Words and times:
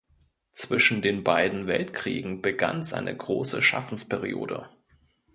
Zwischen 0.51 1.03
den 1.03 1.23
beiden 1.23 1.67
Weltkriegen 1.67 2.41
begann 2.41 2.81
seine 2.81 3.15
große 3.15 3.61
Schaffensperiode. 3.61 4.67